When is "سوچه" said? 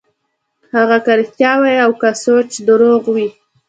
2.23-2.59